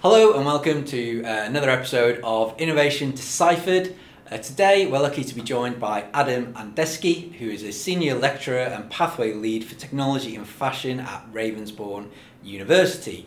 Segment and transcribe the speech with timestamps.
[0.00, 3.96] Hello and welcome to uh, another episode of Innovation Deciphered.
[4.30, 8.60] Uh, today we're lucky to be joined by Adam Andrascik, who is a senior lecturer
[8.60, 12.10] and pathway lead for technology and fashion at Ravensbourne
[12.44, 13.26] University.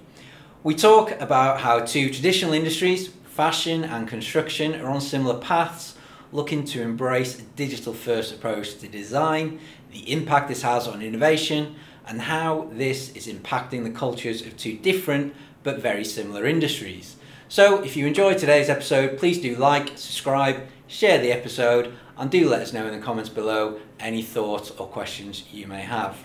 [0.63, 5.97] We talk about how two traditional industries, fashion and construction, are on similar paths,
[6.31, 9.59] looking to embrace a digital first approach to design,
[9.91, 11.75] the impact this has on innovation,
[12.07, 15.33] and how this is impacting the cultures of two different
[15.63, 17.15] but very similar industries.
[17.47, 22.47] So, if you enjoyed today's episode, please do like, subscribe, share the episode, and do
[22.47, 26.17] let us know in the comments below any thoughts or questions you may have.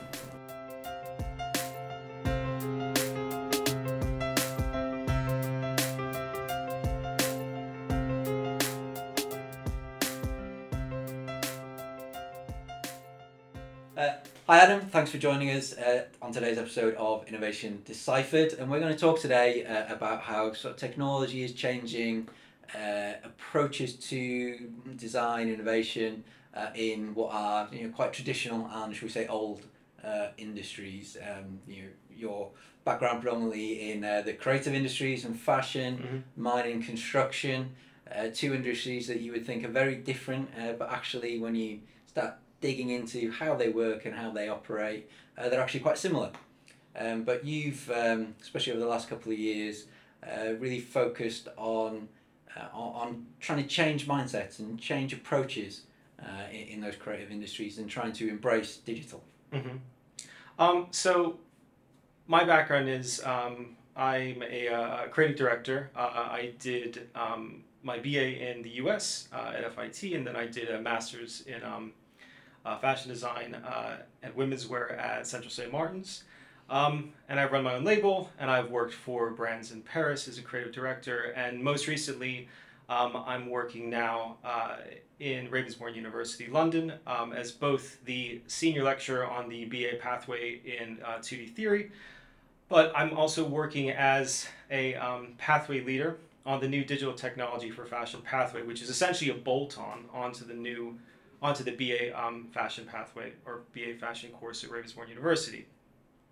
[13.97, 14.13] Uh,
[14.47, 18.79] hi Adam, thanks for joining us uh, on today's episode of Innovation Deciphered, and we're
[18.79, 22.29] going to talk today uh, about how sort of technology is changing
[22.73, 26.23] uh, approaches to design innovation
[26.55, 29.63] uh, in what are you know quite traditional and should we say old
[30.05, 31.17] uh, industries.
[31.21, 32.51] Um, you know, your
[32.85, 36.41] background predominantly in the creative industries and fashion, mm-hmm.
[36.41, 37.75] mining, construction,
[38.33, 42.91] two industries that you would think are very different, but actually when you start digging
[42.91, 46.31] into how they work and how they operate, uh, they're actually quite similar.
[46.99, 49.85] Um, but you've, um, especially over the last couple of years,
[50.27, 52.09] uh, really focused on,
[52.57, 55.83] uh, on trying to change mindsets and change approaches
[56.21, 59.23] uh, in, in, those creative industries and trying to embrace digital.
[59.53, 59.77] Mm-hmm.
[60.59, 61.39] Um, so,
[62.27, 65.91] my background is um, I'm a, uh, a, creative director.
[65.95, 70.71] Uh, I did um, my BA in the US at FIT, and then I did
[70.71, 71.93] a master's in um,
[72.67, 75.71] uh, fashion design uh, and women's wear at Central St.
[75.71, 76.25] Martin's.
[76.69, 80.39] Um, and I run my own label, and I've worked for brands in Paris as
[80.39, 81.33] a creative director.
[81.37, 82.49] And most recently,
[82.89, 84.77] um, I'm working now uh,
[85.21, 90.99] in Ravensbourne University, London, um, as both the senior lecturer on the BA pathway in
[91.05, 91.93] uh, 2D theory,
[92.69, 97.85] but I'm also working as a um, pathway leader on the new digital technology for
[97.85, 100.97] fashion pathway, which is essentially a bolt on onto the new
[101.43, 105.67] onto the BA um, fashion pathway or BA fashion course at Ravensbourne University.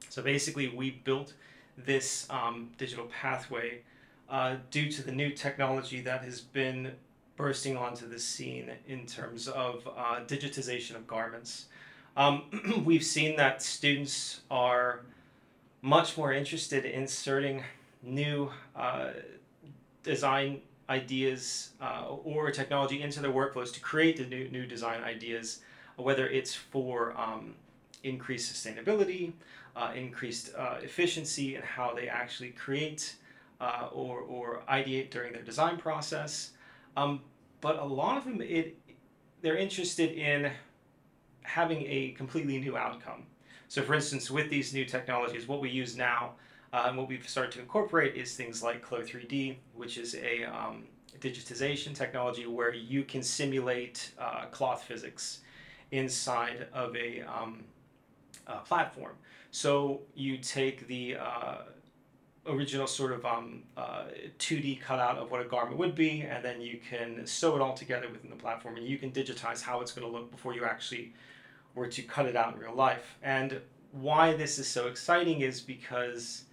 [0.09, 1.35] So basically, we built
[1.77, 3.81] this um, digital pathway
[4.29, 6.93] uh, due to the new technology that has been
[7.37, 11.67] bursting onto the scene in terms of uh, digitization of garments.
[12.17, 12.45] Um,
[12.85, 15.01] we've seen that students are
[15.83, 17.63] much more interested in inserting
[18.03, 19.09] new uh,
[20.03, 25.61] design ideas uh, or technology into their workflows to create the new, new design ideas,
[25.97, 27.55] whether it's for um,
[28.03, 29.33] increased sustainability,
[29.77, 33.17] uh, increased uh, efficiency in how they actually create
[33.61, 36.53] uh, or, or ideate during their design process.
[36.97, 37.21] Um,
[37.61, 38.77] but a lot of them, it,
[39.41, 40.51] they're interested in
[41.43, 43.25] having a completely new outcome.
[43.69, 46.33] So, for instance, with these new technologies, what we use now
[46.75, 50.43] uh, and what we've started to incorporate is things like Clo 3D, which is a
[50.43, 50.83] um,
[51.21, 55.43] digitization technology where you can simulate uh, cloth physics
[55.93, 57.63] inside of a, um,
[58.49, 59.13] a, platform.
[59.53, 61.59] So you take the uh,
[62.45, 64.07] original sort of um, uh,
[64.41, 67.75] 2D cutout of what a garment would be, and then you can sew it all
[67.75, 70.65] together within the platform, and you can digitize how it's going to look before you
[70.65, 71.13] actually
[71.77, 73.17] were to cut it out in real life.
[73.23, 73.61] And
[73.93, 76.47] why this is so exciting is because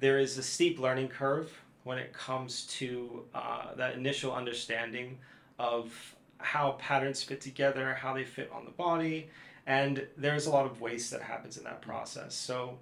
[0.00, 1.52] there is a steep learning curve
[1.84, 5.18] when it comes to uh, that initial understanding
[5.58, 9.28] of how patterns fit together, how they fit on the body,
[9.66, 12.34] and there's a lot of waste that happens in that process.
[12.34, 12.78] So,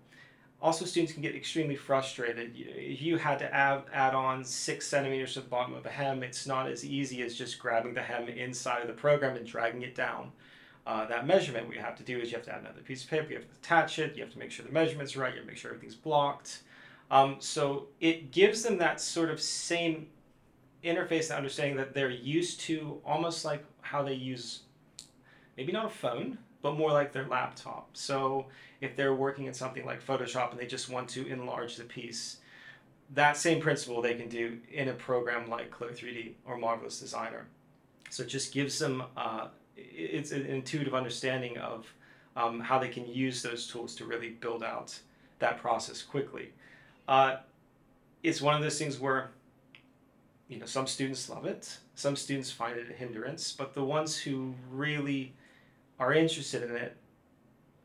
[0.60, 2.52] also students can get extremely frustrated.
[2.56, 6.24] If you had to add, add on six centimeters to the bottom of a hem,
[6.24, 9.82] it's not as easy as just grabbing the hem inside of the program and dragging
[9.82, 10.32] it down.
[10.84, 13.04] Uh, that measurement, what you have to do is you have to add another piece
[13.04, 15.32] of paper, you have to attach it, you have to make sure the measurement's right,
[15.32, 16.62] you have to make sure everything's blocked.
[17.10, 20.08] Um, so it gives them that sort of same
[20.84, 24.60] interface and understanding that they're used to almost like how they use
[25.56, 27.88] maybe not a phone, but more like their laptop.
[27.94, 28.46] So
[28.81, 32.38] if they're working in something like Photoshop and they just want to enlarge the piece,
[33.14, 37.46] that same principle they can do in a program like Clo 3D or Marvelous Designer.
[38.10, 41.87] So it just gives them uh, it's an intuitive understanding of
[42.37, 44.99] um, how they can use those tools to really build out
[45.38, 46.52] that process quickly.
[47.08, 47.37] Uh,
[48.22, 49.31] it's one of those things where,
[50.49, 54.16] you know, some students love it, some students find it a hindrance, but the ones
[54.16, 55.34] who really
[55.99, 56.96] are interested in it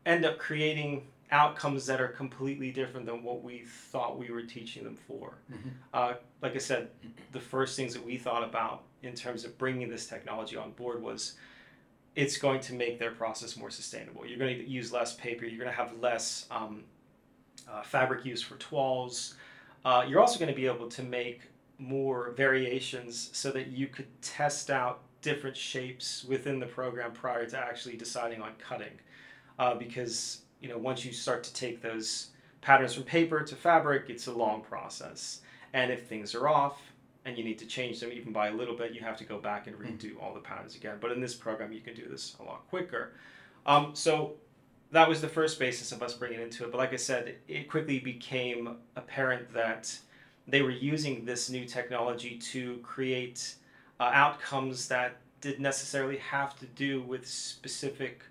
[0.06, 4.84] end up creating outcomes that are completely different than what we thought we were teaching
[4.84, 5.34] them for.
[5.52, 5.72] Mhm.
[5.94, 6.92] Uh, like I said,
[7.32, 11.02] the first things that we thought about in terms of bringing this technology on board
[11.02, 11.36] was
[12.16, 14.26] it's going to make their process more sustainable.
[14.28, 15.46] You're going to use less paper.
[15.46, 16.84] You're going to have less um,
[17.72, 19.36] uh, fabric use for toiles.
[19.86, 21.42] Uh, you're also going to be able to make
[21.78, 27.58] more variations so that you could test out different shapes within the program prior to
[27.58, 28.94] actually deciding on cutting.
[29.60, 32.30] Uh, because you know once you start to take those
[32.62, 35.42] patterns from paper to fabric, it's a long process.
[35.74, 36.82] And if things are off
[37.26, 39.38] and you need to change them even by a little bit, you have to go
[39.40, 40.98] back and redo all the patterns again.
[41.00, 43.14] But in this program, you can do this a lot quicker.
[43.66, 44.34] Um, so
[44.94, 46.72] that was the first basis of us bringing into it.
[46.72, 49.98] But like I said, it quickly became apparent that
[50.48, 53.56] they were using this new technology to create
[54.00, 58.24] uh, outcomes that didn't necessarily have to do with specific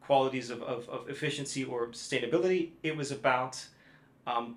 [0.00, 2.70] qualities of, of, of efficiency or sustainability.
[2.84, 3.66] It was about
[4.28, 4.56] um,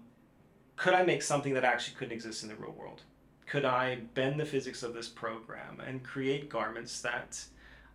[0.75, 3.01] could I make something that actually couldn't exist in the real world?
[3.47, 7.43] Could I bend the physics of this program and create garments that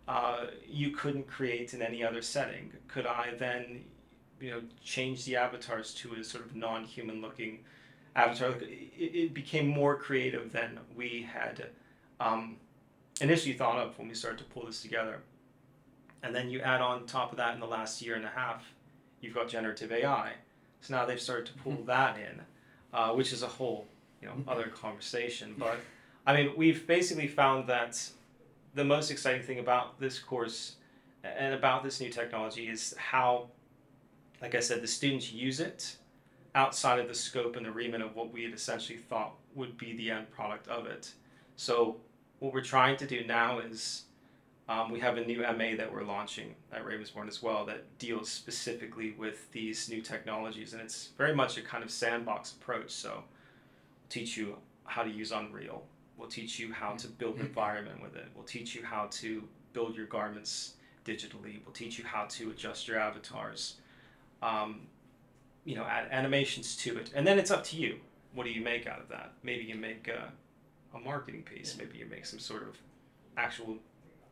[0.07, 2.71] uh, you couldn't create in any other setting?
[2.87, 3.85] Could I then,
[4.39, 7.59] you know, change the avatars to a sort of non-human looking
[8.15, 8.51] avatar?
[8.51, 11.67] It, it became more creative than we had
[12.19, 12.57] um,
[13.21, 15.21] initially thought of when we started to pull this together.
[16.23, 18.63] And then you add on top of that in the last year and a half,
[19.21, 20.33] you've got generative AI.
[20.81, 22.41] So now they've started to pull that in,
[22.93, 23.87] uh, which is a whole
[24.21, 25.55] you know other conversation.
[25.57, 25.77] But
[26.25, 28.09] I mean, we've basically found that
[28.75, 30.75] the most exciting thing about this course
[31.23, 33.47] and about this new technology is how,
[34.41, 35.95] like I said, the students use it
[36.53, 39.95] outside of the scope and the remit of what we had essentially thought would be
[39.95, 41.11] the end product of it.
[41.55, 41.97] So
[42.39, 44.03] what we're trying to do now is
[44.67, 48.29] um, we have a new MA that we're launching at Ravensbourne as well that deals
[48.29, 52.89] specifically with these new technologies, and it's very much a kind of sandbox approach.
[52.89, 53.23] So,
[54.09, 55.83] teach you how to use Unreal.
[56.17, 58.27] We'll teach you how to build an environment with it.
[58.35, 61.59] We'll teach you how to build your garments digitally.
[61.65, 63.75] We'll teach you how to adjust your avatars.
[64.41, 64.87] Um,
[65.65, 67.97] you know, add animations to it, and then it's up to you.
[68.33, 69.33] What do you make out of that?
[69.43, 70.31] Maybe you make a,
[70.95, 71.75] a marketing piece.
[71.77, 72.77] Maybe you make some sort of
[73.37, 73.77] actual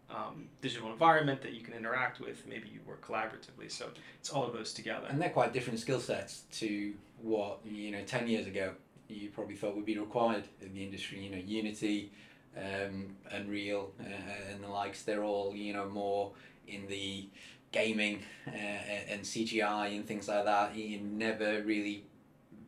[0.09, 2.45] um, digital environment that you can interact with.
[2.47, 3.71] Maybe you work collaboratively.
[3.71, 3.89] So
[4.19, 5.07] it's all of those together.
[5.09, 8.74] And they're quite different skill sets to what you know ten years ago
[9.13, 11.19] you probably thought would be required in the industry.
[11.24, 12.12] You know, Unity,
[12.57, 15.04] um, Unreal, uh, and the likes.
[15.04, 16.31] They're all you know more
[16.68, 17.27] in the
[17.71, 20.75] gaming uh, and CGI and things like that.
[20.75, 22.06] You never really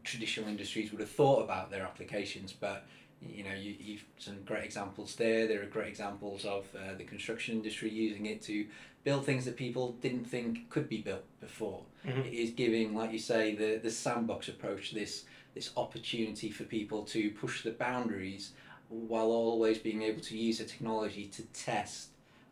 [0.03, 2.85] traditional industries would have thought about their applications, but
[3.21, 7.03] you know you, you've some great examples there there are great examples of uh, the
[7.05, 8.67] construction industry using it to
[9.05, 12.25] build things that people didn't think could be built before Mhm.
[12.27, 15.23] it is giving like you say the the sandbox approach this
[15.55, 18.51] this opportunity for people to push the boundaries
[18.89, 22.09] while always being able to use the technology to test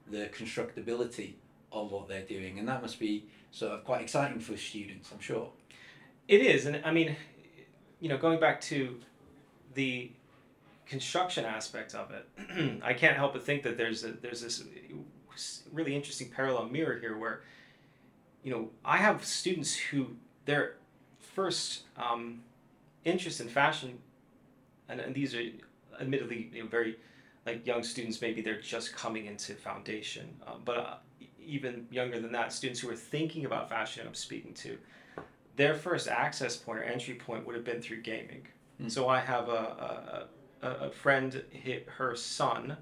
[0.10, 1.34] the constructability
[1.72, 2.58] of what they're doing.
[2.58, 5.50] And that must be sort of quite exciting for students i'm sure.
[6.28, 7.16] It is, and I mean,
[8.00, 8.98] you know, going back to
[9.74, 10.12] the
[10.86, 14.64] construction aspect of it, I can't help but think that there's a, there's this
[15.72, 17.42] really interesting parallel mirror here where,
[18.44, 20.16] you know, I have students who
[20.46, 20.76] their
[21.20, 22.42] first um,
[23.06, 23.98] interest in fashion,
[24.90, 25.44] and, and these are
[26.00, 26.98] admittedly you know, very
[27.46, 28.22] like young students.
[28.22, 30.96] Maybe they're just coming into foundation, um, but uh,
[31.46, 34.06] even younger than that, students who are thinking about fashion.
[34.08, 34.78] I'm speaking to
[35.56, 38.48] their first access point or entry point would have been through gaming.
[38.82, 38.92] Mm.
[38.92, 40.28] So I have a,
[40.62, 41.44] a, a, friend,
[41.98, 42.78] her son,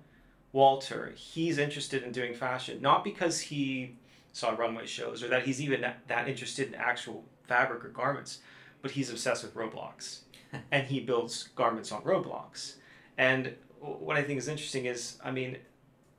[0.54, 1.14] Walter.
[1.16, 3.96] He's interested in doing fashion, not because he
[4.34, 8.40] saw runway shows or that he's even that, that interested in actual fabric or garments,
[8.82, 10.22] but he's obsessed with Roblox,
[10.72, 12.76] and he builds garments on Roblox.
[13.18, 15.58] And what I think is interesting is, I mean,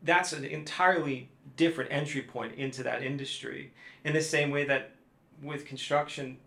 [0.03, 3.73] that's an entirely different entry point into that industry.
[4.05, 4.93] In the same way that
[5.43, 6.39] with construction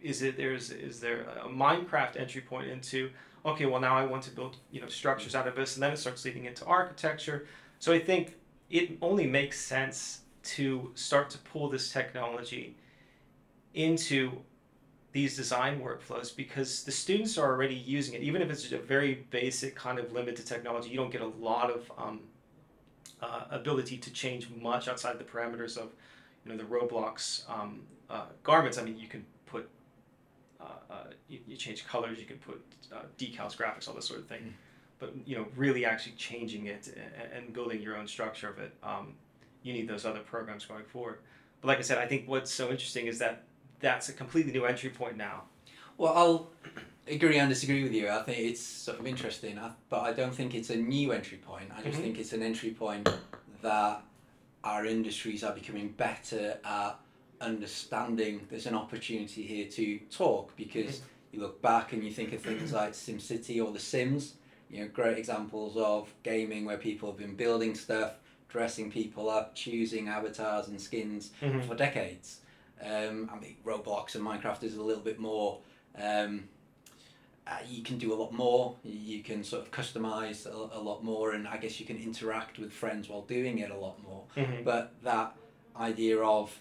[0.00, 3.10] is it there's is there a minecraft entry point into
[3.44, 5.92] okay well now i want to build you know structures out of this and then
[5.92, 7.46] it starts leading into architecture
[7.78, 8.34] so i think
[8.70, 12.76] it only makes sense to start to pull this technology
[13.72, 14.32] into
[15.14, 19.26] these design workflows because the students are already using it even if it's a very
[19.30, 22.20] basic kind of limited technology you don't get a lot of um,
[23.22, 25.88] uh, ability to change much outside the parameters of
[26.44, 27.80] you know the roblox um,
[28.10, 29.68] uh, garments, I mean, you can put,
[30.60, 30.94] uh, uh,
[31.28, 34.40] you, you change colors, you can put uh, decals, graphics, all this sort of thing.
[34.40, 34.52] Mm.
[34.98, 38.72] But you know, really actually changing it and, and building your own structure of it,
[38.82, 39.14] um,
[39.62, 41.18] you need those other programs going forward.
[41.60, 43.44] But like I said, I think what's so interesting is that
[43.84, 45.42] that's a completely new entry point now.
[45.98, 46.50] Well, I'll
[47.06, 48.08] agree and disagree with you.
[48.08, 49.60] I think it's sort of interesting,
[49.90, 51.70] but I don't think it's a new entry point.
[51.76, 52.02] I just Mhm.
[52.02, 53.08] think it's an entry point
[53.62, 54.02] that
[54.64, 56.98] our industries are becoming better at
[57.40, 62.40] understanding there's an opportunity here to talk because you look back and you think of
[62.40, 64.34] things like SimCity or The Sims,
[64.70, 68.12] you know, great examples of gaming where people have been building stuff,
[68.48, 71.66] dressing people up, choosing avatars and skins Mhm.
[71.66, 72.40] for decades.
[72.84, 75.60] Um, I mean, Roblox and Minecraft is a little bit more.
[75.96, 76.48] Um,
[77.46, 78.76] uh, you can do a lot more.
[78.84, 82.58] You can sort of customize a, a lot more, and I guess you can interact
[82.58, 84.24] with friends while doing it a lot more.
[84.36, 84.64] Mhm.
[84.64, 85.36] But that
[85.76, 86.58] idea of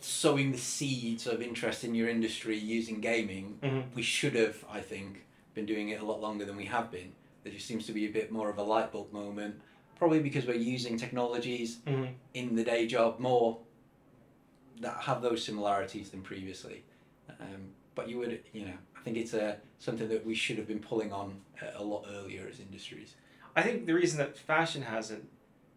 [0.00, 3.84] sowing the seeds of interest in your industry using gaming, Mhm.
[3.94, 7.12] we should have, I think, been doing it a lot longer than we have been.
[7.42, 9.60] There just seems to be a bit more of a light bulb moment,
[9.96, 12.14] probably because we're using technologies Mhm.
[12.34, 13.58] in the day job more
[14.80, 16.84] that have those similarities than previously.
[17.40, 20.66] Um, but you would, you know, I think it's a something that we should have
[20.66, 23.14] been pulling on a, a lot earlier as industries.
[23.54, 25.28] I think the reason that fashion hasn't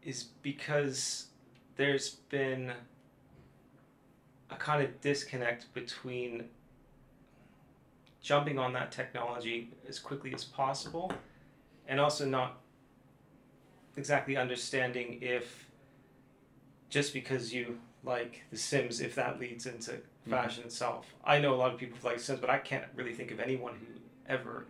[0.04, 1.28] is because
[1.76, 2.74] there's been
[4.50, 6.46] a kind of disconnect between
[8.22, 11.12] jumping on that technology as quickly as possible
[11.88, 12.60] and also not
[13.96, 15.70] exactly understanding if
[16.90, 19.98] just because you like The Sims, if that leads into
[20.30, 21.06] fashion itself.
[21.26, 23.40] I know a lot of people who like Sims, but I can't really think of
[23.40, 23.86] anyone who
[24.28, 24.66] ever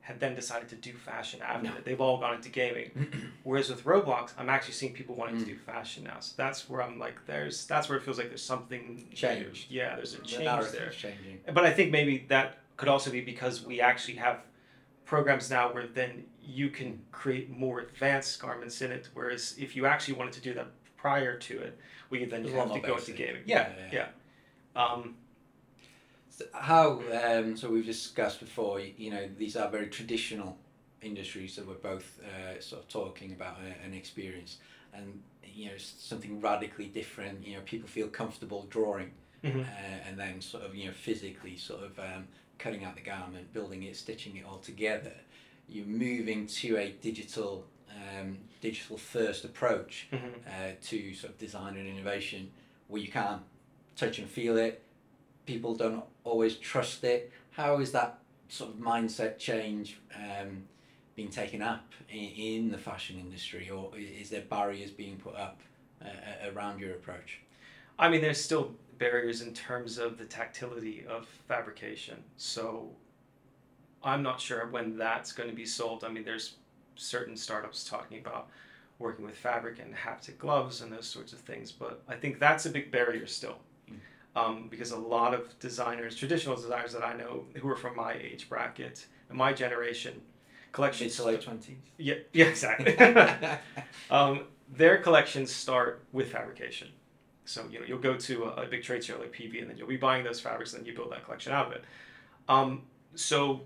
[0.00, 1.76] had then decided to do fashion after No.
[1.76, 1.84] it.
[1.86, 3.32] They've all gone into gaming.
[3.42, 5.48] Whereas with Roblox, I'm actually seeing people wanting to Mm.
[5.48, 6.20] do fashion now.
[6.20, 9.70] So that's where I'm like, there's that's where it feels like there's something Changed.
[9.70, 10.90] Yeah, there's a change narrative's there.
[10.90, 11.40] changing.
[11.52, 14.40] But I think maybe that could also be because we actually have
[15.06, 19.08] programs now where then you can create more advanced garments in it.
[19.14, 20.66] Whereas if you actually wanted to do that
[21.04, 23.42] prior to it, we then It's you a lot have to go into gaming.
[23.44, 24.08] Yeah, Yeah,
[24.74, 24.82] yeah.
[24.82, 25.16] Um,
[26.30, 30.56] So how um, so we've discussed before you, know these are very traditional
[31.02, 34.56] industries that we're both uh, sort of talking about uh, and experience
[34.94, 35.06] and
[35.44, 39.10] you know something radically different you know people feel comfortable drawing
[39.44, 39.60] Mhm.
[39.60, 42.22] uh, and then sort of you know physically sort of um,
[42.58, 45.16] cutting out the garment building it stitching it all together
[45.68, 47.52] you're moving to a digital
[47.94, 50.18] um, digital first approach mhm.
[50.46, 52.50] uh, to sort of design and innovation
[52.88, 53.42] where you can't
[53.96, 54.82] touch and feel it.
[55.46, 57.32] People don't always trust it.
[57.52, 60.64] How is that sort of mindset change um,
[61.14, 65.60] being taken up in, in the fashion industry, or is there barriers being put up
[66.02, 67.40] uh, around your approach?
[67.98, 72.22] I mean, there's still barriers in terms of the tactility of fabrication.
[72.36, 72.90] So
[74.02, 76.04] I'm not sure when that's going to be solved.
[76.04, 76.54] I mean, there's
[76.96, 78.48] certain startups talking about
[78.98, 82.66] working with fabric and haptic gloves and those sorts of things, but I think that's
[82.66, 83.58] a big barrier still.
[83.90, 83.96] Mm.
[84.36, 88.14] Um, because a lot of designers, traditional designers that I know who are from my
[88.14, 91.16] age bracket and my generation, Mid collections.
[91.16, 91.76] to late twenties.
[91.98, 92.96] Yeah, yeah, exactly.
[94.10, 96.88] um, their collections start with fabrication.
[97.44, 99.76] So you know you'll go to a, a big trade show like PV, and then
[99.76, 101.84] you'll be buying those fabrics, and then you build that collection out of it.
[102.48, 102.82] Um,
[103.14, 103.60] so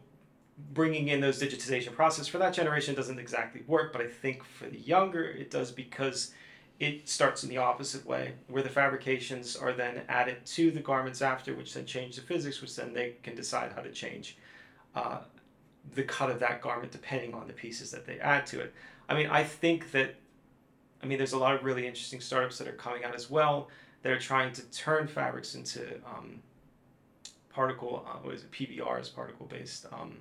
[0.72, 4.66] bringing in those digitization process for that generation doesn't exactly work, but I think for
[4.68, 6.32] the younger it does because
[6.80, 11.22] it starts in the opposite way, where the fabrications are then added to the garments
[11.22, 14.36] after, which then change the physics, which then they can decide how to change
[14.94, 15.18] uh,
[15.94, 18.72] the cut of that garment depending on the pieces that they add to it.
[19.08, 20.14] I mean, I think that,
[21.02, 23.68] I mean, there's a lot of really interesting startups that are coming out as well
[24.02, 26.40] that are trying to turn fabrics into um,
[27.50, 29.86] particle, uh, what is it, PBRs, particle based.
[29.92, 30.18] Um,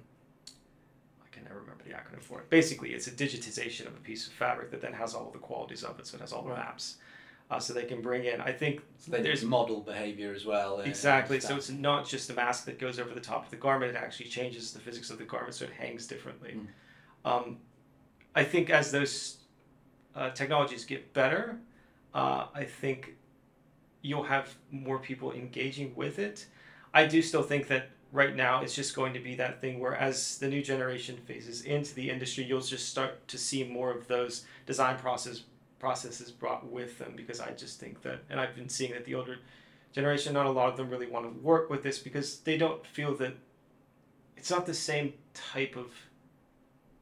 [1.37, 2.49] can never remember the acronym for it.
[2.49, 5.83] Basically, it's a digitization of a piece of fabric that then has all the qualities
[5.83, 6.57] of it, so it has all the Right.
[6.59, 6.97] maps.
[7.49, 10.45] Uh, so they can bring in, I think So then there's there's model behavior as
[10.45, 10.81] well.
[10.81, 11.39] uh, Exactly.
[11.39, 13.95] So it's not just a mask that goes over the top of the garment.
[13.95, 16.57] It actually changes the physics of the garment, so it hangs differently.
[16.57, 17.31] Mm.
[17.31, 17.57] Um,
[18.35, 19.37] I think as those
[20.13, 21.57] uh, technologies get better,
[22.13, 23.15] uh, I think
[24.01, 26.47] you'll have more people engaging with it.
[26.93, 29.93] I do still think that right now it's just going to be that thing where
[29.95, 34.07] as the new generation phases into the industry, you'll just start to see more of
[34.07, 35.43] those design process
[35.79, 39.13] processes brought with them because I just think that, and I've been seeing that the
[39.13, 39.37] older
[39.93, 42.83] generation, not a lot of them really want to work with this because they don't
[42.85, 43.33] feel that
[44.35, 45.87] it's not the same type of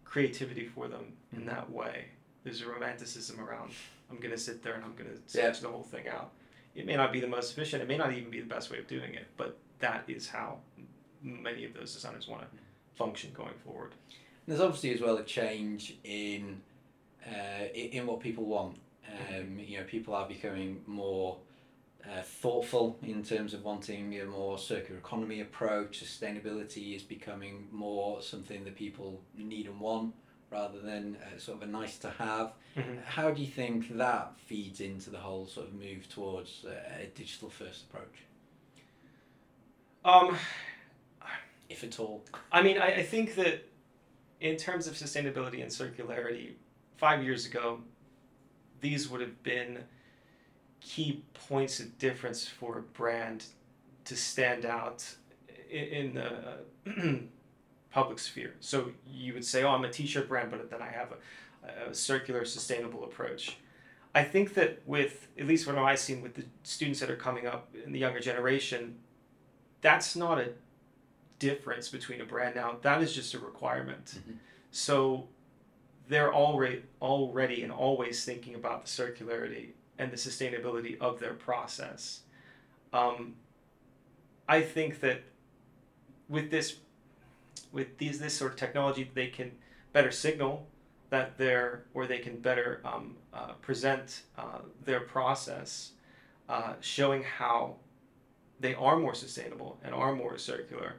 [0.04, 1.46] creativity for them in Mhm.
[1.48, 2.06] that way.
[2.44, 3.72] There's a romanticism around.
[4.10, 5.20] I'm gonna sit there and I'm gonna Yeah.
[5.28, 6.32] sketch the whole thing out.
[6.76, 7.82] It may not be the most efficient.
[7.82, 10.60] It may not even be the best way of doing it, but that is how
[11.22, 12.48] many of those designers want to
[12.96, 13.92] function going forward.
[14.48, 16.62] There's obviously as well a change in
[17.26, 18.78] uh, in what people want.
[19.30, 21.38] Um, you know, people are becoming more
[22.04, 26.04] uh, thoughtful in terms of wanting a more circular economy approach.
[26.04, 30.14] Sustainability is becoming more something that people need and want
[30.52, 32.54] rather than uh, sort of a nice to have.
[32.76, 33.04] Mhm.
[33.04, 36.70] How do you think that feeds into the whole sort of move towards uh,
[37.02, 38.24] a digital first approach,
[40.04, 40.38] Um,
[41.70, 42.24] if at all?
[42.52, 43.68] I mean, I, I think that
[44.42, 46.54] in terms of sustainability and circularity,
[46.98, 47.80] five years ago,
[48.82, 49.80] these would have been
[50.82, 53.46] key points of difference for a brand
[54.06, 55.04] to stand out
[55.70, 57.24] in, in the
[57.92, 58.54] public sphere.
[58.60, 61.90] So you would say, oh, I'm a t shirt brand, but then I have a,
[61.90, 63.58] a circular, sustainable approach.
[64.14, 67.48] I think that with, at least what I've seen with the students that are coming
[67.48, 68.96] up in the younger generation,
[69.82, 70.52] that's not a
[71.40, 72.78] difference between a brand now.
[72.82, 74.20] That is just a requirement.
[74.28, 74.38] Mhm.
[74.72, 75.28] So
[76.08, 82.22] they're already already and always thinking about the circularity and the sustainability of their process.
[82.94, 83.36] Um,
[84.48, 85.24] I think that
[86.30, 86.78] with this
[87.72, 89.52] with these this sort of technology, they can
[89.94, 90.68] better signal
[91.10, 95.92] that they're or they can better um, uh, present uh, their process,
[96.50, 97.76] uh, showing how
[98.60, 100.96] they are more sustainable and are more circular,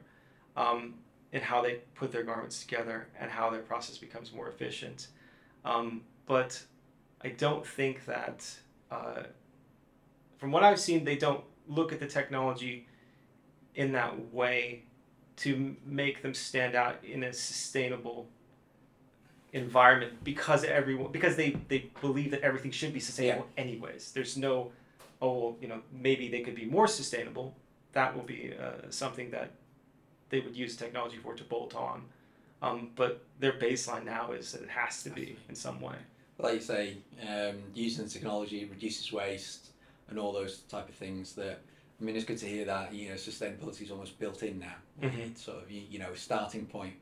[0.57, 0.95] um,
[1.31, 5.07] in how they put their garments together and how their process becomes more efficient.
[5.63, 6.61] Um, but
[7.21, 8.49] I don't think that,
[8.91, 9.23] uh,
[10.37, 12.87] from what I've seen, they don't look at the technology
[13.75, 14.83] in that way
[15.37, 18.27] to make them stand out in a sustainable
[19.53, 24.11] environment because everyone because they they believe that everything should be sustainable anyways.
[24.11, 24.71] There's no
[25.21, 27.55] oh well you know maybe they could be more sustainable.
[27.93, 29.51] That will be uh, something that
[30.29, 32.01] they would use technology for to bolt on
[32.61, 35.95] um, but their baseline now is that it has to be in some way
[36.39, 39.71] Like you say, um, using technology reduces waste
[40.09, 41.33] and all those type of things.
[41.33, 41.59] That
[41.99, 44.75] I mean, it's good to hear that you know sustainability is almost built in now.
[45.01, 45.19] Mhm.
[45.31, 46.95] It's sort of you, you know a starting point,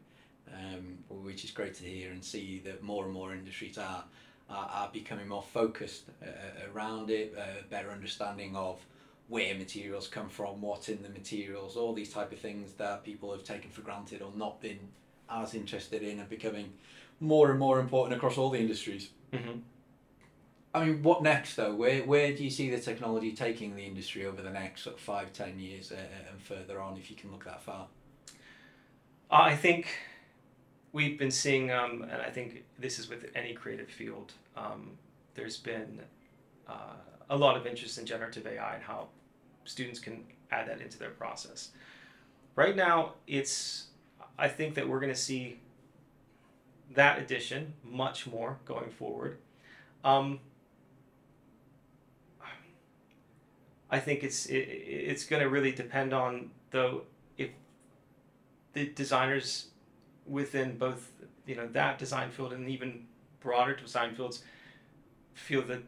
[0.53, 4.03] um, which is great to hear and see that more and more industries are
[4.50, 8.79] are, are becoming more focused uh, around it, a better understanding of
[9.27, 13.31] where materials come from, what's in the materials, all these type of things that people
[13.31, 14.79] have taken for granted or not been
[15.29, 16.74] as interested in are becoming
[17.20, 19.09] more and more important across all the industries.
[19.33, 19.59] mm-hmm.
[20.74, 21.74] I mean, what next though?
[21.74, 25.01] Where where do you see the technology taking the industry over the next sort of
[25.01, 25.96] five, ten years uh,
[26.29, 27.88] and further on, if you can look that far?
[29.31, 29.88] I think
[30.92, 34.98] we've been seeing, um, and I think this is with any creative field, um,
[35.35, 36.01] there's been
[36.68, 36.96] uh,
[37.29, 39.07] a lot of interest in generative AI and how
[39.64, 41.72] students can add that into their process.
[42.55, 43.88] Right now, it's,
[44.38, 45.59] I think that we're going to see
[46.94, 49.38] that addition much more going forward.
[50.03, 50.40] Um,
[53.90, 57.03] I think it's it, it's going to really depend on though
[57.38, 57.51] if
[58.74, 59.68] the designers
[60.25, 61.11] within both
[61.46, 63.05] you know that design field and even
[63.40, 64.44] broader design fields
[65.33, 65.83] feel that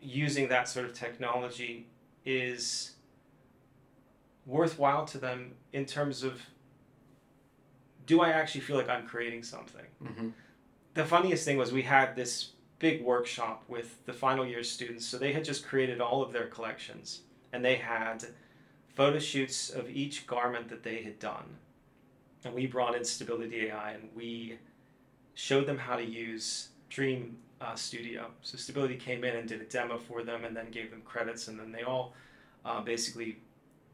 [0.00, 1.86] using that sort of technology
[2.24, 2.92] is
[4.46, 6.40] worthwhile to them in terms of
[8.06, 9.84] do I actually feel like I'm creating something?
[10.02, 10.28] Mm-hmm.
[10.94, 15.06] the funniest thing was we had this big workshop with the final year students.
[15.06, 18.24] So they had just created all of their collections and they had
[18.94, 21.56] photo shoots of each garment that they had done.
[22.44, 24.58] And we brought in Stability AI and we
[25.34, 28.26] showed them how to use Dream uh, Studio.
[28.42, 31.48] So Stability came in and did a demo for them and then gave them credits.
[31.48, 32.14] And then they all
[32.64, 33.38] uh, basically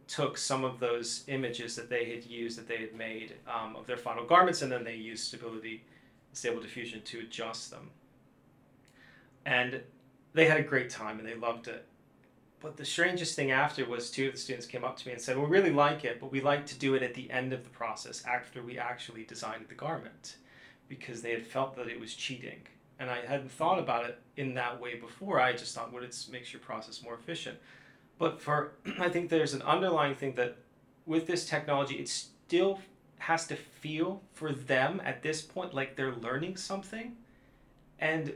[0.06, 3.86] took some of those images that they had used, that they had made um, of
[3.86, 5.82] their final garments, and then they used Stability
[6.32, 7.90] Stable Diffusion to adjust them.
[9.46, 9.80] And
[10.32, 11.86] they had a great time and they loved it.
[12.60, 15.20] But the strangest thing after was two of the students came up to me and
[15.20, 17.62] said, "We really like it, but we like to do it at the end of
[17.62, 20.36] the process after we actually designed the garment
[20.88, 22.66] because they had felt that it was cheating."
[22.98, 25.40] And I hadn't thought about it in that way before.
[25.40, 27.58] I just thought, well, it makes your process more efficient.
[28.18, 30.56] But for, I think there's an underlying thing that
[31.06, 32.80] with this technology, it still
[33.18, 37.16] has to feel for them at this point like they're learning something.
[37.98, 38.34] And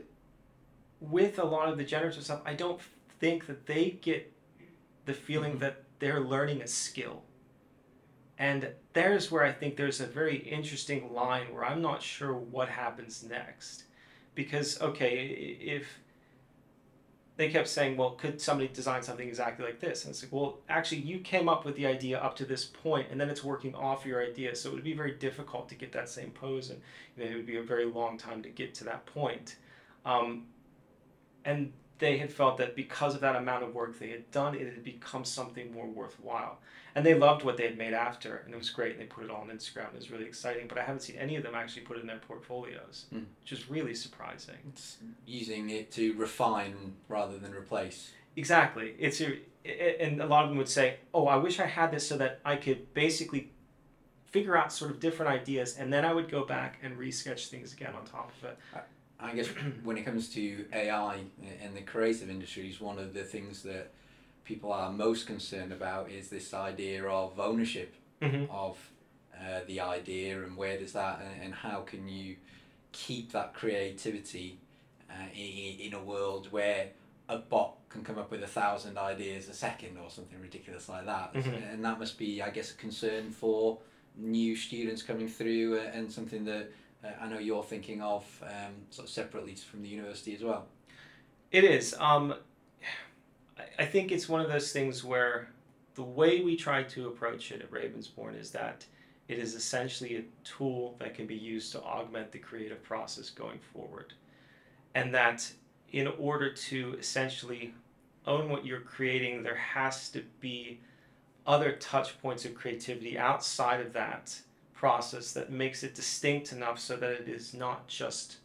[0.99, 2.81] with a lot of the generative stuff, I don't
[3.19, 4.31] think that they get
[5.05, 5.59] the feeling Mhm.
[5.59, 7.23] that they're learning a skill.
[8.37, 12.69] And there's where I think there's a very interesting line where I'm not sure what
[12.69, 13.83] happens next.
[14.39, 15.99] Because, okay, if
[17.35, 20.05] they kept saying, well, could somebody design something exactly like this?
[20.05, 23.07] And it's like, well, actually, you came up with the idea up to this point,
[23.11, 24.55] and then it's working off your idea.
[24.55, 26.79] So it would be very difficult to get that same pose, and
[27.17, 29.57] you know, it would be a very long time to get to that point.
[30.05, 30.45] Um,
[31.43, 34.65] and they had felt that because of that amount of work they had done, it
[34.65, 36.59] had become something more worthwhile.
[36.95, 38.93] And they loved what they had made after, and it was great.
[38.93, 39.89] And they put it all on Instagram.
[39.89, 40.67] It was really exciting.
[40.67, 43.25] But I haven't seen any of them actually put it in their portfolios, Mm.
[43.41, 44.55] which is really surprising.
[44.69, 48.11] It's using it to refine rather than replace.
[48.35, 48.95] Exactly.
[48.97, 51.91] It's a, a- and a lot of them would say, "Oh, I wish I had
[51.91, 53.51] this so that I could basically
[54.25, 57.73] figure out sort of different ideas, and then I would go back and resketch things
[57.73, 58.57] again on top of it."
[59.19, 59.47] I guess
[59.83, 61.19] when it comes to AI
[61.63, 63.91] and the creative industries, one of the things that
[64.45, 68.51] people are most concerned about is this idea of ownership Mm-hmm.
[68.53, 68.77] of
[69.33, 72.35] uh, the idea and where does that and, and how can you
[72.91, 74.59] keep that creativity
[75.09, 76.87] uh, in, in a world where
[77.29, 81.05] a bot can come up with a thousand ideas a second or something ridiculous like
[81.05, 81.73] that Mhm.
[81.73, 83.77] and that must be I guess a concern for
[84.17, 86.69] new students coming through uh, and something that
[87.03, 90.67] uh, I know you're thinking of um, sort of separately from the university as well.
[91.51, 91.95] It is.
[91.99, 92.35] Um,
[93.77, 95.49] I, think it's one of those things where
[95.95, 98.85] the way we try to approach it at Ravensbourne is that
[99.27, 103.59] it is essentially a tool that can be used to augment the creative process going
[103.73, 104.13] forward.
[104.95, 105.51] And that
[105.91, 107.73] in order to essentially
[108.27, 110.79] own what you're creating, there has to be
[111.47, 114.39] other touch points of creativity outside of that
[114.79, 118.37] process that makes it distinct enough so that it is not just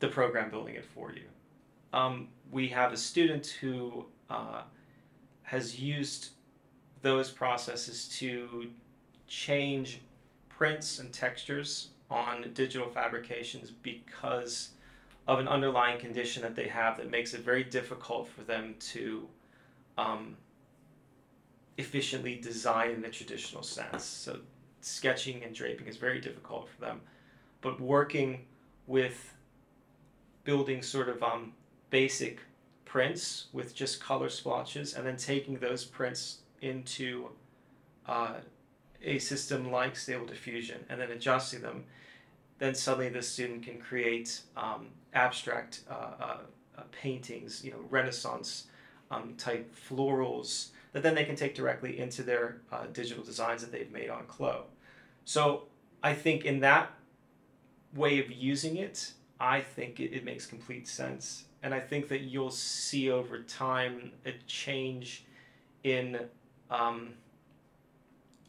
[0.00, 1.22] the program building it for you.
[1.94, 4.60] Um, we have a student who uh,
[5.42, 6.32] has used
[7.00, 8.68] those processes to
[9.26, 10.02] change
[10.50, 14.70] prints and textures on digital fabrications because
[15.26, 19.26] of an underlying condition that they have that makes it very difficult for them to
[19.96, 20.36] um,
[21.78, 24.04] efficiently design in the traditional sense.
[24.04, 24.40] So,
[24.88, 27.00] sketching and draping is very difficult for them.
[27.60, 28.46] But working
[28.86, 29.34] with
[30.44, 31.52] building sort of um,
[31.90, 32.40] basic
[32.84, 37.28] prints with just color splotches and then taking those prints into
[38.06, 38.34] uh,
[39.02, 41.84] a system like Stable Diffusion and then adjusting them,
[42.58, 46.36] then suddenly the student can create um, abstract uh, uh,
[46.92, 48.68] paintings, you know, Renaissance
[49.10, 53.70] um, type florals that then they can take directly into their uh, digital designs that
[53.70, 54.64] they've made on Clo.
[55.28, 55.64] So
[56.02, 56.90] I think in that
[57.92, 61.44] way of using it, I think it, it makes complete sense.
[61.62, 65.26] And I think that you'll see over time a change
[65.84, 66.18] in,
[66.70, 67.10] um,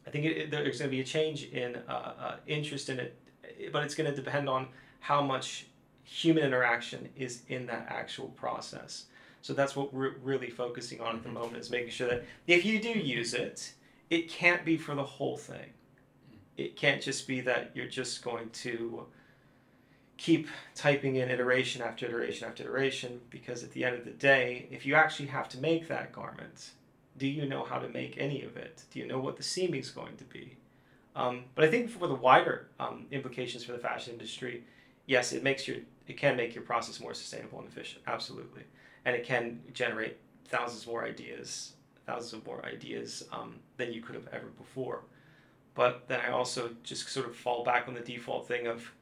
[0.06, 2.98] I think it, it- there's going to be a change in uh, uh, interest in
[2.98, 3.14] it,
[3.74, 4.66] but it's going to depend on
[5.00, 5.66] how much
[6.02, 9.04] human interaction is in that actual process.
[9.42, 11.34] So that's what we're really focusing on at the Mhm.
[11.34, 13.74] moment is making sure that if you do use it,
[14.08, 15.74] it can't be for the whole thing.
[16.56, 19.06] It can't just be that you're just going to
[20.16, 24.68] keep typing in iteration after iteration after iteration because at the end of the day,
[24.70, 26.72] if you actually have to make that garment,
[27.16, 28.82] do you know how to make any of it?
[28.90, 30.56] Do you know what the seaming is going to be?
[31.16, 34.64] Um, but I think for the wider um, implications for the fashion industry,
[35.06, 38.62] yes, it makes your it can make your process more sustainable and efficient, absolutely,
[39.04, 40.16] and it can generate
[40.48, 41.72] thousands more ideas,
[42.04, 45.02] thousands of more ideas um, than you could have ever before.
[45.74, 48.92] But then I also just sort of fall back on the default thing of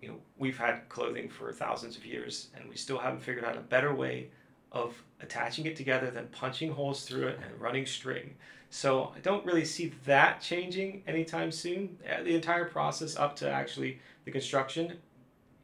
[0.00, 3.56] you know, we've had clothing for thousands of years and we still haven't figured out
[3.56, 4.30] a better way
[4.72, 8.34] of attaching it together than punching holes through it and running string.
[8.70, 11.98] So I don't really see that changing anytime soon.
[12.10, 14.98] Uh, The entire process up to actually the construction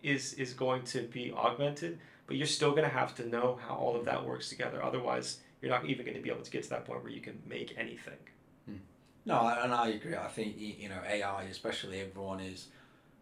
[0.02, 3.74] is is going to be augmented, but you're still going to have to know how
[3.74, 4.84] all of that works together.
[4.84, 7.22] Otherwise, you're not even going to be able to get to that point where you
[7.22, 8.18] can make anything.
[9.28, 10.16] No, and I agree.
[10.16, 12.68] I think you know AI, especially everyone is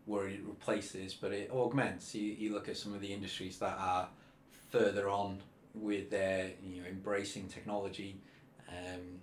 [0.06, 2.14] worried it replaces, but it augments.
[2.14, 4.08] You, you look at some of the industries that are
[4.70, 5.40] further on
[5.74, 8.20] with their you know embracing technology.
[8.68, 9.18] Um,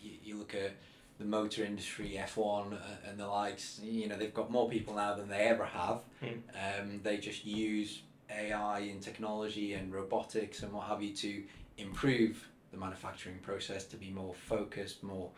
[0.00, 0.76] you, you look at
[1.18, 3.80] the motor industry, F one, uh, and the likes.
[3.82, 6.02] You know they've got more people now than they ever have.
[6.20, 6.28] Hmm.
[6.54, 11.42] Um, they just use AI and technology and robotics and what have you to
[11.76, 15.30] improve the manufacturing process to be more focused, more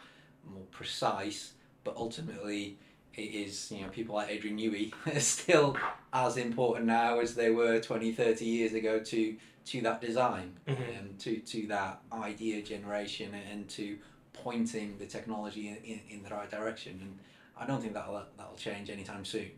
[0.49, 1.53] more precise,
[1.85, 2.77] but ultimately
[3.15, 5.77] it is, you know, people like Adrian Newey are still
[6.13, 10.99] as important now as they were 20, 30 years ago to to that design, Mhm.
[10.99, 13.99] um, to, to that idea generation and to
[14.33, 16.99] pointing the technology in, in, in the right direction.
[17.03, 17.19] And
[17.57, 19.51] I don't think that'll, that'll change anytime soon.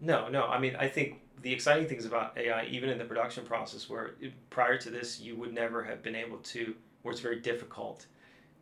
[0.00, 0.44] No, no.
[0.46, 4.14] I mean, I think the exciting things about AI, even in the production process, where
[4.50, 8.06] prior to this, you would never have been able to, where it's very difficult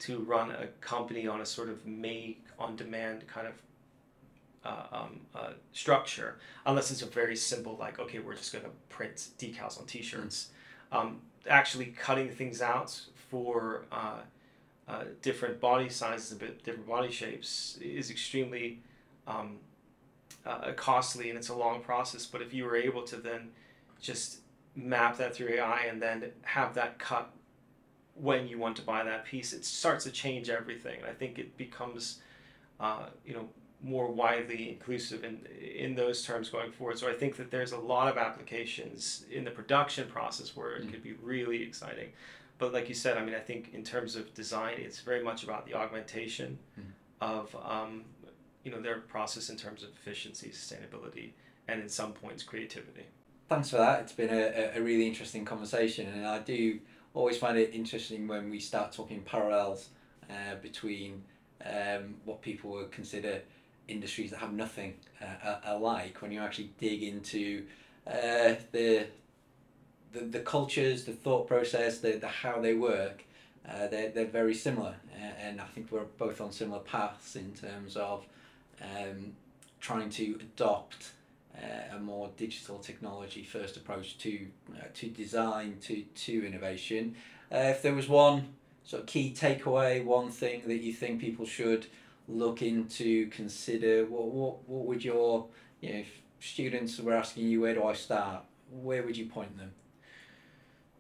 [0.01, 3.55] to run a company on a sort of make on demand kind of
[4.65, 8.71] uh, um, uh, structure, unless it's a very simple, like, okay, we're just going to
[8.89, 10.51] print decals on t shirts.
[10.91, 14.21] Um, actually, cutting things out for uh,
[14.89, 18.81] uh, different body sizes, a bit different body shapes, is extremely
[19.27, 19.59] um,
[20.47, 22.27] uh, costly and it's a long process.
[22.27, 23.51] But if you were able to then
[24.01, 24.39] just
[24.75, 27.31] map that through AI and then have that cut
[28.21, 31.01] when you want to buy that piece, it starts to change everything.
[31.09, 32.21] I think it becomes,
[32.81, 33.49] uh, you know,
[33.83, 36.99] more widely inclusive in in those terms going forward.
[36.99, 40.87] So I think that there's a lot of applications in the production process where it
[40.87, 40.91] mm.
[40.91, 42.09] could be really exciting.
[42.59, 45.45] But like you said, I mean, I think in terms of design, it's very much
[45.45, 46.85] about the augmentation mm.
[47.21, 48.05] of um,
[48.65, 51.31] you know their process in terms of efficiency, sustainability,
[51.69, 53.07] and in some points creativity.
[53.49, 54.01] Thanks for that.
[54.01, 56.81] It's been a, a really interesting conversation, and I do
[57.19, 59.89] always find it interesting when we start talking parallels
[60.31, 61.25] uh, between
[61.67, 63.43] um, what people would consider
[63.89, 67.65] industries that have nothing uh, alike when you actually dig into
[68.07, 69.07] uh, the,
[70.13, 73.25] the the cultures, the thought process, the, the how they work.
[73.69, 74.95] Uh, they're, they're very similar,
[75.43, 78.25] and I think we're both on similar paths in terms of
[78.81, 79.33] um,
[79.81, 81.11] trying to adopt
[81.57, 87.15] uh, a more digital technology first approach to uh, to design to to innovation.
[87.53, 88.49] Uh, if there was one
[88.85, 91.87] sort of key takeaway, one thing that you think people should
[92.29, 95.47] look into, consider, what what, what would your
[95.81, 99.57] you know, if students were asking you where do I start, where would you point
[99.57, 99.73] them?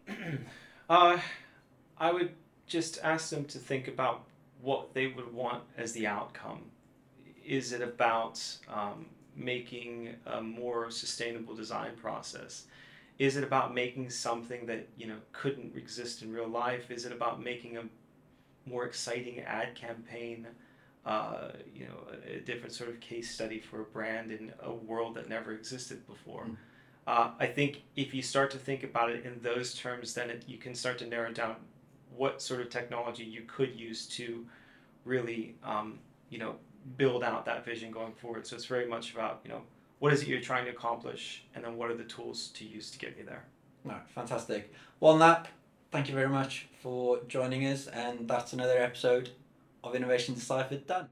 [0.90, 1.18] uh,
[1.98, 2.32] I would
[2.66, 4.24] just ask them to think about
[4.60, 6.62] what they would want as the outcome.
[7.44, 9.06] Is it about um,
[9.38, 12.64] making a more sustainable design process?
[13.18, 16.90] Is it about making something that you know couldn't exist in real life?
[16.90, 17.84] Is it about making a
[18.66, 20.46] more exciting ad campaign?
[21.06, 24.70] Uh, you know, a, a, different sort of case study for a brand in a
[24.70, 26.44] world that never existed before.
[26.44, 26.56] Mm.
[27.06, 30.44] Uh, I think if you start to think about it in those terms, then it,
[30.46, 31.56] you can start to narrow down
[32.14, 34.44] what sort of technology you could use to
[35.06, 35.98] really, um,
[36.28, 36.56] you know,
[36.96, 38.46] build out that vision going forward.
[38.46, 39.62] So it's very much about, you know,
[39.98, 42.90] what is it you're trying to accomplish, and then what are the tools to use
[42.92, 43.44] to get you there.
[43.84, 44.72] Right, fantastic.
[45.00, 45.48] Well, Nat,
[45.90, 49.30] thank you very much for joining us, and that's another episode
[49.82, 51.08] of Innovation Deciphered done.